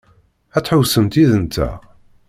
Ad 0.57 0.63
tḥewwsemt 0.63 1.13
yid-nteɣ? 1.19 1.75